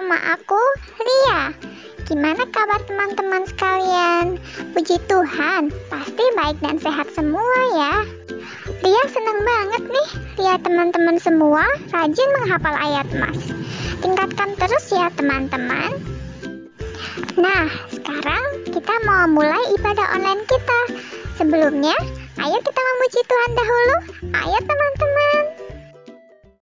sama 0.00 0.16
aku, 0.32 0.56
Ria. 0.96 1.52
Gimana 2.08 2.48
kabar 2.48 2.80
teman-teman 2.88 3.44
sekalian? 3.44 4.40
Puji 4.72 4.96
Tuhan, 5.04 5.68
pasti 5.92 6.24
baik 6.40 6.56
dan 6.64 6.80
sehat 6.80 7.12
semua 7.12 7.58
ya. 7.76 8.08
Ria 8.80 9.04
senang 9.12 9.44
banget 9.44 9.84
nih 9.92 10.08
lihat 10.40 10.64
teman-teman 10.64 11.20
semua 11.20 11.68
rajin 11.92 12.32
menghafal 12.32 12.72
ayat 12.80 13.04
mas. 13.12 13.52
Tingkatkan 14.00 14.56
terus 14.56 14.88
ya 14.88 15.12
teman-teman. 15.20 15.92
Nah, 17.36 17.68
sekarang 17.92 18.72
kita 18.72 18.94
mau 19.04 19.28
mulai 19.28 19.60
ibadah 19.76 20.16
online 20.16 20.48
kita. 20.48 20.80
Sebelumnya, 21.36 21.96
ayo 22.40 22.56
kita 22.56 22.80
memuji 22.80 23.20
Tuhan 23.28 23.50
dahulu. 23.52 23.96
Ayo 24.32 24.58
teman-teman. 24.64 25.42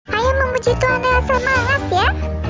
Ayo 0.09 0.29
memuji 0.41 0.73
Tuhan 0.73 0.99
dengan 1.05 1.23
semangat 1.29 1.83
ya. 1.93 2.40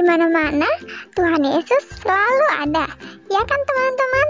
Di 0.00 0.08
mana-mana 0.08 0.64
Tuhan 1.12 1.44
Yesus 1.44 1.84
selalu 2.00 2.46
ada. 2.56 2.88
Ya 3.28 3.42
kan 3.44 3.60
teman-teman? 3.68 4.26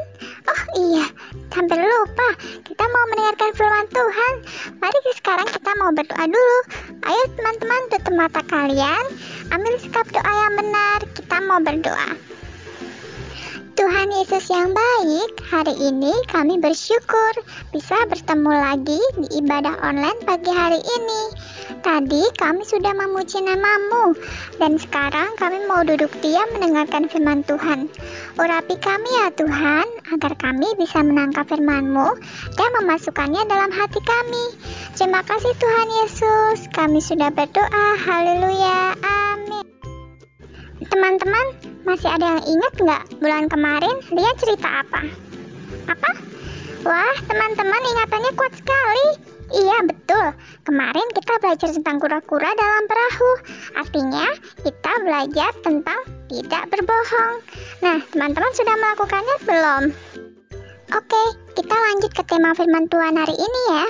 Oh 0.51 0.63
iya, 0.75 1.07
hampir 1.55 1.79
lupa. 1.79 2.35
Kita 2.67 2.91
mau 2.91 3.07
mendengarkan 3.15 3.55
firman 3.55 3.87
Tuhan. 3.95 4.35
Mari 4.83 4.99
sekarang 5.15 5.47
kita 5.47 5.71
mau 5.79 5.95
berdoa 5.95 6.27
dulu. 6.27 6.59
Ayo 7.07 7.23
teman-teman 7.39 7.87
tutup 7.87 8.15
mata 8.19 8.43
kalian. 8.51 9.05
Ambil 9.55 9.79
sikap 9.79 10.11
doa 10.11 10.33
yang 10.43 10.59
benar. 10.59 11.07
Kita 11.15 11.39
mau 11.39 11.63
berdoa. 11.63 12.30
Tuhan 13.81 14.13
Yesus 14.13 14.53
yang 14.53 14.77
baik, 14.77 15.41
hari 15.49 15.73
ini 15.81 16.13
kami 16.29 16.61
bersyukur 16.61 17.33
bisa 17.73 17.97
bertemu 18.13 18.53
lagi 18.53 19.01
di 19.17 19.41
ibadah 19.41 19.73
online 19.81 20.21
pagi 20.29 20.53
hari 20.53 20.85
ini. 20.85 21.23
Tadi 21.81 22.29
kami 22.37 22.61
sudah 22.69 22.93
memuji 22.93 23.41
namamu, 23.41 24.13
dan 24.61 24.77
sekarang 24.77 25.33
kami 25.41 25.65
mau 25.65 25.81
duduk 25.81 26.13
diam 26.21 26.45
mendengarkan 26.53 27.09
firman 27.09 27.41
Tuhan. 27.49 27.89
Urapi 28.37 28.77
kami 28.85 29.09
ya 29.17 29.33
Tuhan, 29.33 29.89
agar 30.13 30.37
kami 30.37 30.77
bisa 30.77 31.01
menangkap 31.01 31.49
firman-Mu 31.49 32.21
dan 32.61 32.69
memasukkannya 32.85 33.49
dalam 33.49 33.73
hati 33.73 34.05
kami. 34.05 34.45
Terima 34.93 35.25
kasih 35.25 35.57
Tuhan 35.57 35.89
Yesus, 36.05 36.69
kami 36.77 37.01
sudah 37.01 37.33
berdoa, 37.33 37.97
haleluya, 37.97 38.93
amin. 39.01 39.65
Teman-teman, 40.85 41.70
masih 41.85 42.09
ada 42.09 42.39
yang 42.39 42.45
ingat 42.45 42.73
nggak 42.81 43.03
bulan 43.21 43.45
kemarin 43.49 43.97
dia 44.13 44.31
cerita 44.41 44.85
apa? 44.85 45.01
Apa? 45.91 46.11
Wah, 46.81 47.17
teman-teman 47.29 47.83
ingatannya 47.93 48.33
kuat 48.41 48.53
sekali. 48.57 49.07
Iya, 49.51 49.83
betul. 49.83 50.27
Kemarin 50.63 51.07
kita 51.13 51.35
belajar 51.43 51.69
tentang 51.75 51.99
kura-kura 51.99 52.51
dalam 52.55 52.85
perahu. 52.87 53.31
Artinya, 53.77 54.27
kita 54.63 54.93
belajar 55.03 55.51
tentang 55.61 56.01
tidak 56.31 56.63
berbohong. 56.71 57.43
Nah, 57.83 57.99
teman-teman 58.15 58.53
sudah 58.55 58.75
melakukannya 58.79 59.37
belum? 59.45 59.83
Oke, 60.95 61.23
kita 61.59 61.75
lanjut 61.75 62.11
ke 62.15 62.23
tema 62.31 62.55
firman 62.55 62.87
Tuhan 62.89 63.15
hari 63.19 63.37
ini 63.37 63.63
ya. 63.75 63.87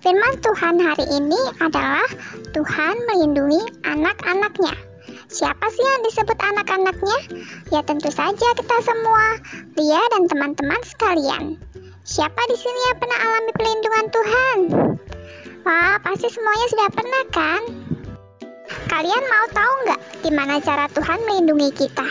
Firman 0.00 0.34
Tuhan 0.40 0.76
hari 0.80 1.06
ini 1.12 1.40
adalah 1.60 2.08
Tuhan 2.56 2.96
melindungi 3.06 3.60
anak-anaknya. 3.84 4.89
Siapa 5.30 5.62
sih 5.70 5.86
yang 5.86 6.02
disebut 6.02 6.38
anak-anaknya? 6.42 7.18
Ya 7.70 7.80
tentu 7.86 8.10
saja 8.10 8.48
kita 8.58 8.76
semua, 8.82 9.38
dia 9.78 10.02
dan 10.10 10.26
teman-teman 10.26 10.82
sekalian. 10.82 11.54
Siapa 12.02 12.42
di 12.50 12.56
sini 12.58 12.80
yang 12.90 12.98
pernah 12.98 13.18
alami 13.22 13.52
pelindungan 13.54 14.06
Tuhan? 14.10 14.58
Wah, 15.62 16.02
pasti 16.02 16.26
semuanya 16.34 16.66
sudah 16.74 16.88
pernah 16.90 17.24
kan? 17.30 17.62
Kalian 18.90 19.24
mau 19.30 19.46
tahu 19.54 19.72
nggak 19.86 20.00
gimana 20.26 20.58
cara 20.66 20.90
Tuhan 20.98 21.22
melindungi 21.22 21.70
kita? 21.78 22.08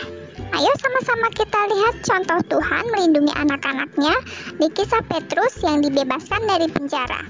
Ayo 0.56 0.72
sama-sama 0.80 1.28
kita 1.36 1.60
lihat 1.76 1.94
contoh 2.00 2.40
Tuhan 2.56 2.84
melindungi 2.88 3.36
anak-anaknya 3.36 4.16
di 4.56 4.66
kisah 4.72 5.04
Petrus 5.12 5.60
yang 5.60 5.84
dibebaskan 5.84 6.40
dari 6.48 6.72
penjara. 6.72 7.20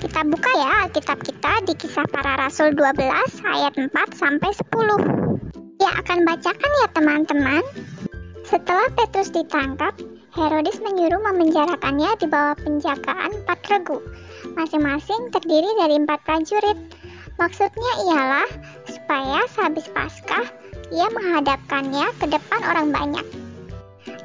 Kita 0.00 0.24
buka 0.24 0.48
ya 0.56 0.88
Alkitab 0.88 1.20
kita 1.20 1.52
di 1.68 1.76
kisah 1.76 2.08
para 2.08 2.40
rasul 2.40 2.72
12 2.72 3.04
ayat 3.44 3.76
4 3.76 3.92
sampai 4.16 4.48
10. 4.48 5.76
Ya 5.76 5.92
akan 5.92 6.24
bacakan 6.24 6.72
ya 6.80 6.88
teman-teman. 6.96 7.60
Setelah 8.48 8.88
Petrus 8.96 9.28
ditangkap, 9.28 9.92
Herodes 10.32 10.80
menyuruh 10.80 11.20
memenjarakannya 11.20 12.16
di 12.16 12.26
bawah 12.32 12.56
penjagaan 12.64 13.44
empat 13.44 13.60
regu, 13.68 14.00
masing-masing 14.56 15.28
terdiri 15.36 15.68
dari 15.76 16.00
empat 16.00 16.24
prajurit. 16.24 16.80
Maksudnya 17.36 17.92
ialah 18.08 18.48
supaya 18.88 19.44
sehabis 19.52 19.84
Paskah 19.92 20.48
ia 20.96 21.12
menghadapkannya 21.12 22.08
ke 22.16 22.26
depan 22.26 22.60
orang 22.64 22.88
banyak. 22.88 23.49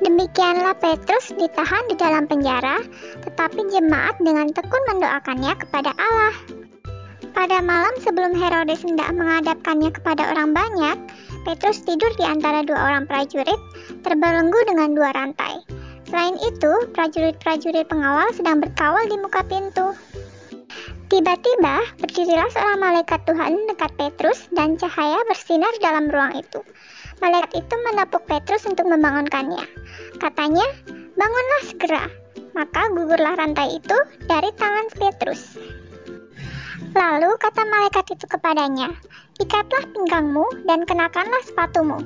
Demikianlah 0.03 0.75
Petrus 0.81 1.31
ditahan 1.39 1.83
di 1.87 1.95
dalam 1.95 2.27
penjara, 2.27 2.83
tetapi 3.23 3.63
jemaat 3.71 4.19
dengan 4.19 4.51
tekun 4.51 4.83
mendoakannya 4.91 5.55
kepada 5.55 5.95
Allah. 5.95 6.35
Pada 7.35 7.59
malam 7.59 7.91
sebelum 8.03 8.35
Herodes 8.35 8.83
hendak 8.83 9.11
menghadapkannya 9.11 9.91
kepada 9.91 10.31
orang 10.35 10.55
banyak, 10.55 10.97
Petrus 11.43 11.83
tidur 11.83 12.11
di 12.15 12.23
antara 12.23 12.63
dua 12.63 12.79
orang 12.91 13.03
prajurit, 13.07 13.59
terbelenggu 14.03 14.59
dengan 14.67 14.95
dua 14.95 15.11
rantai. 15.11 15.59
Selain 16.07 16.39
itu, 16.43 16.71
prajurit-prajurit 16.95 17.91
pengawal 17.91 18.31
sedang 18.31 18.63
berkawal 18.63 19.03
di 19.07 19.19
muka 19.19 19.43
pintu. 19.47 19.91
Tiba-tiba 21.05 21.85
berdirilah 22.01 22.49
seorang 22.49 22.79
malaikat 22.81 23.21
Tuhan 23.29 23.67
dekat 23.69 23.91
Petrus 23.99 24.49
dan 24.57 24.75
cahaya 24.79 25.21
bersinar 25.29 25.69
dalam 25.79 26.09
ruang 26.09 26.39
itu. 26.39 26.59
Malaikat 27.23 27.51
itu 27.63 27.75
menepuk 27.87 28.23
Petrus 28.27 28.67
untuk 28.67 28.87
membangunkannya. 28.87 29.63
Katanya, 30.19 30.67
bangunlah 31.15 31.61
segera. 31.63 32.05
Maka 32.55 32.87
gugurlah 32.95 33.35
rantai 33.35 33.79
itu 33.79 33.97
dari 34.31 34.47
tangan 34.55 34.87
Petrus. 34.95 35.59
Lalu 36.95 37.35
kata 37.35 37.67
malaikat 37.67 38.07
itu 38.15 38.23
kepadanya, 38.23 38.87
ikatlah 39.43 39.83
pinggangmu 39.91 40.47
dan 40.63 40.87
kenakanlah 40.87 41.43
sepatumu. 41.43 41.99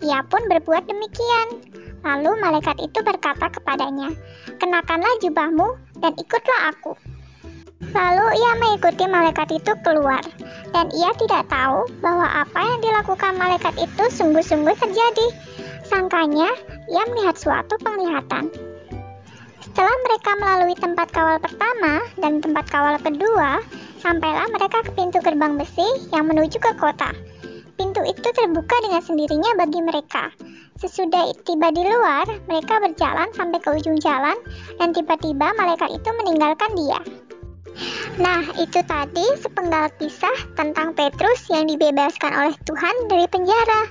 Ia 0.00 0.24
pun 0.32 0.40
berbuat 0.48 0.88
demikian. 0.88 1.60
Lalu 2.04 2.32
malaikat 2.40 2.80
itu 2.80 3.04
berkata 3.04 3.52
kepadanya, 3.52 4.12
kenakanlah 4.56 5.12
jubahmu 5.20 5.76
dan 6.00 6.16
ikutlah 6.16 6.72
aku. 6.72 6.96
Lalu 7.92 8.26
ia 8.40 8.52
mengikuti 8.60 9.04
malaikat 9.04 9.48
itu 9.52 9.72
keluar, 9.84 10.24
dan 10.74 10.90
ia 10.90 11.14
tidak 11.14 11.46
tahu 11.46 11.86
bahwa 12.02 12.26
apa 12.26 12.58
yang 12.58 12.80
dilakukan 12.82 13.38
malaikat 13.38 13.74
itu 13.78 14.04
sungguh-sungguh 14.10 14.74
terjadi. 14.74 15.26
Sangkanya, 15.86 16.50
ia 16.90 17.02
melihat 17.14 17.38
suatu 17.38 17.78
penglihatan. 17.78 18.50
Setelah 19.62 19.96
mereka 20.06 20.30
melalui 20.42 20.74
tempat 20.74 21.08
kawal 21.14 21.38
pertama 21.38 22.02
dan 22.18 22.42
tempat 22.42 22.66
kawal 22.66 22.98
kedua, 22.98 23.62
sampailah 24.02 24.50
mereka 24.50 24.82
ke 24.82 24.90
pintu 24.98 25.22
gerbang 25.22 25.54
besi 25.54 25.86
yang 26.10 26.26
menuju 26.26 26.58
ke 26.58 26.74
kota. 26.74 27.14
Pintu 27.74 28.02
itu 28.06 28.28
terbuka 28.34 28.76
dengan 28.82 29.02
sendirinya 29.02 29.50
bagi 29.58 29.82
mereka. 29.82 30.30
Sesudah 30.78 31.30
tiba 31.42 31.70
di 31.74 31.82
luar, 31.86 32.26
mereka 32.50 32.82
berjalan 32.82 33.30
sampai 33.34 33.58
ke 33.62 33.70
ujung 33.78 33.98
jalan, 33.98 34.34
dan 34.78 34.94
tiba-tiba 34.94 35.54
malaikat 35.58 35.90
itu 35.90 36.10
meninggalkan 36.22 36.70
dia. 36.74 37.23
Nah, 38.22 38.46
itu 38.54 38.78
tadi 38.86 39.26
sepenggal 39.42 39.90
kisah 39.98 40.36
tentang 40.54 40.94
Petrus 40.94 41.50
yang 41.50 41.66
dibebaskan 41.66 42.30
oleh 42.30 42.54
Tuhan 42.62 42.94
dari 43.10 43.26
penjara. 43.26 43.90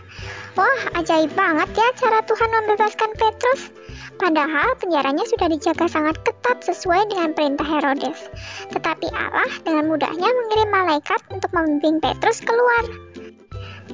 Wah, 0.55 0.81
ajaib 1.01 1.33
banget 1.35 1.69
ya 1.75 1.87
cara 1.99 2.19
Tuhan 2.23 2.49
membebaskan 2.49 3.11
Petrus. 3.19 3.73
Padahal 4.21 4.77
penjaranya 4.79 5.25
sudah 5.27 5.49
dijaga 5.49 5.89
sangat 5.89 6.15
ketat 6.23 6.63
sesuai 6.63 7.09
dengan 7.11 7.35
perintah 7.35 7.65
Herodes. 7.65 8.29
Tetapi 8.71 9.09
Allah 9.11 9.49
dengan 9.65 9.91
mudahnya 9.91 10.29
mengirim 10.29 10.69
malaikat 10.71 11.19
untuk 11.33 11.51
membimbing 11.51 11.99
Petrus 11.99 12.39
keluar. 12.39 12.83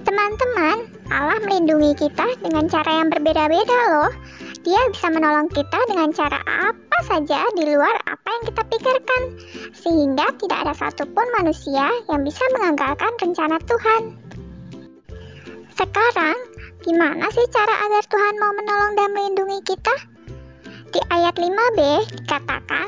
Teman-teman, 0.05 0.85
Allah 1.09 1.37
melindungi 1.41 1.97
kita 1.97 2.27
dengan 2.45 2.69
cara 2.69 3.01
yang 3.01 3.09
berbeda-beda 3.09 3.77
loh. 3.95 4.11
Dia 4.61 4.79
bisa 4.93 5.07
menolong 5.09 5.49
kita 5.49 5.79
dengan 5.89 6.13
cara 6.13 6.39
apa 6.45 6.88
saja 7.05 7.39
di 7.55 7.63
luar 7.67 7.95
apa 8.07 8.27
yang 8.27 8.43
kita 8.51 8.61
pikirkan, 8.67 9.21
sehingga 9.75 10.25
tidak 10.39 10.59
ada 10.67 10.73
satupun 10.75 11.27
manusia 11.39 11.87
yang 12.11 12.21
bisa 12.23 12.43
mengagalkan 12.57 13.11
rencana 13.19 13.57
Tuhan. 13.63 14.01
Sekarang, 15.75 16.37
gimana 16.83 17.25
sih 17.31 17.47
cara 17.51 17.75
agar 17.87 18.03
Tuhan 18.07 18.35
mau 18.39 18.51
menolong 18.51 18.93
dan 18.99 19.09
melindungi 19.15 19.59
kita? 19.63 19.95
Di 20.89 20.99
ayat 21.13 21.37
5b 21.37 21.79
dikatakan, 22.23 22.87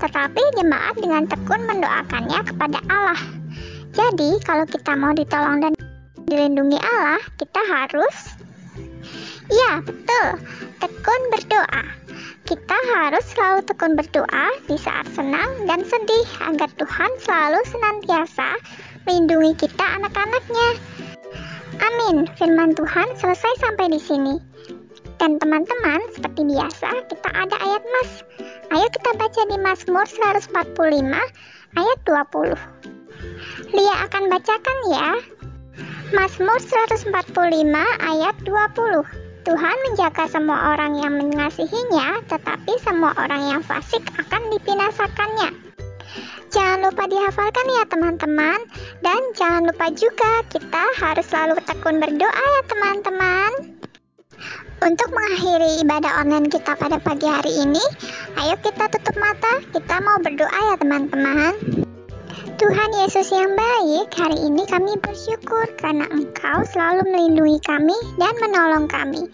tetapi 0.00 0.42
jemaat 0.58 0.94
dengan 0.98 1.28
tekun 1.28 1.62
mendoakannya 1.68 2.40
kepada 2.48 2.78
Allah. 2.90 3.20
Jadi, 3.92 4.40
kalau 4.42 4.64
kita 4.66 4.96
mau 4.96 5.12
ditolong 5.12 5.60
dan 5.62 5.72
dilindungi 6.26 6.80
Allah, 6.80 7.20
kita 7.36 7.60
harus 7.68 8.42
Ya, 9.52 9.84
betul 9.84 10.40
tekun 10.80 11.20
berdoa. 11.28 11.82
Kita 12.52 12.78
harus 12.92 13.24
selalu 13.32 13.64
tekun 13.64 13.96
berdoa 13.96 14.46
di 14.68 14.76
saat 14.76 15.08
senang 15.16 15.64
dan 15.64 15.88
sedih 15.88 16.28
agar 16.44 16.68
Tuhan 16.76 17.08
selalu 17.24 17.56
senantiasa 17.64 18.60
melindungi 19.08 19.56
kita 19.56 19.80
anak-anaknya. 19.80 20.68
Amin. 21.80 22.28
Firman 22.36 22.76
Tuhan 22.76 23.08
selesai 23.16 23.56
sampai 23.56 23.96
di 23.96 23.96
sini. 23.96 24.36
Dan 25.16 25.40
teman-teman, 25.40 26.04
seperti 26.12 26.44
biasa, 26.44 26.92
kita 27.08 27.28
ada 27.32 27.56
ayat 27.56 27.80
mas. 27.88 28.20
Ayo 28.68 28.84
kita 29.00 29.16
baca 29.16 29.42
di 29.48 29.56
Mazmur 29.56 30.04
145 30.04 30.52
ayat 31.80 31.98
20. 32.04 32.52
Lia 33.72 33.94
akan 34.04 34.28
bacakan 34.28 34.78
ya. 34.92 35.08
Mazmur 36.12 36.60
145 36.60 37.16
ayat 38.04 38.36
20. 38.44 39.21
Tuhan 39.42 39.76
menjaga 39.90 40.30
semua 40.30 40.70
orang 40.70 41.02
yang 41.02 41.18
mengasihinya, 41.18 42.22
tetapi 42.30 42.78
semua 42.78 43.10
orang 43.18 43.42
yang 43.50 43.62
fasik 43.66 44.02
akan 44.14 44.54
dipinasakannya. 44.54 45.50
Jangan 46.54 46.78
lupa 46.86 47.10
dihafalkan 47.10 47.66
ya 47.74 47.84
teman-teman, 47.90 48.60
dan 49.02 49.20
jangan 49.34 49.66
lupa 49.66 49.90
juga 49.98 50.46
kita 50.46 50.84
harus 50.94 51.26
selalu 51.26 51.58
tekun 51.66 51.98
berdoa 51.98 52.30
ya 52.30 52.62
teman-teman. 52.70 53.50
Untuk 54.82 55.10
mengakhiri 55.10 55.82
ibadah 55.86 56.22
online 56.22 56.46
kita 56.46 56.78
pada 56.78 57.02
pagi 57.02 57.26
hari 57.26 57.66
ini, 57.66 57.82
ayo 58.38 58.54
kita 58.62 58.90
tutup 58.94 59.16
mata, 59.18 59.58
kita 59.74 59.96
mau 60.06 60.22
berdoa 60.22 60.60
ya 60.70 60.76
teman-teman. 60.78 61.54
Tuhan 62.62 62.94
Yesus 62.94 63.34
yang 63.34 63.58
baik, 63.58 64.14
hari 64.14 64.38
ini 64.38 64.62
kami 64.70 64.94
bersyukur 65.02 65.66
karena 65.82 66.06
Engkau 66.14 66.62
selalu 66.70 67.10
melindungi 67.10 67.58
kami 67.58 67.98
dan 68.22 68.38
menolong 68.38 68.86
kami. 68.86 69.26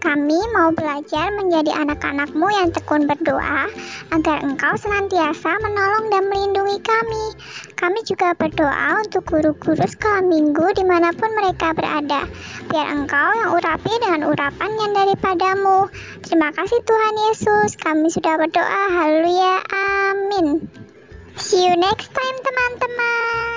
Kami 0.00 0.40
mau 0.56 0.72
belajar 0.72 1.28
menjadi 1.36 1.76
anak-anakmu 1.76 2.48
yang 2.48 2.72
tekun 2.72 3.04
berdoa 3.04 3.68
agar 4.16 4.40
Engkau 4.40 4.72
senantiasa 4.80 5.60
menolong 5.60 6.08
dan 6.08 6.32
melindungi 6.32 6.80
kami. 6.80 7.24
Kami 7.76 8.00
juga 8.08 8.32
berdoa 8.32 9.04
untuk 9.04 9.28
guru-guru 9.28 9.84
sekolah 9.84 10.24
minggu 10.24 10.72
di 10.72 10.84
mana 10.88 11.12
pun 11.12 11.36
mereka 11.36 11.76
berada. 11.76 12.24
Biar 12.72 12.96
Engkau 12.96 13.28
yang 13.44 13.60
urapi 13.60 13.92
dengan 14.00 14.24
urapan 14.24 14.72
yang 14.80 14.96
daripadamu. 14.96 15.84
Terima 16.24 16.48
kasih 16.56 16.80
Tuhan 16.80 17.14
Yesus, 17.28 17.76
kami 17.76 18.08
sudah 18.08 18.40
berdoa. 18.40 18.82
Haleluya, 18.88 19.68
amin. 19.68 20.88
See 21.50 21.66
you 21.66 21.74
next 21.76 22.14
time 22.14 22.36
teman-teman. 22.46 23.49